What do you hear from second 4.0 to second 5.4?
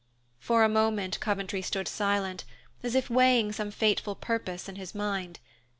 purpose in his mind.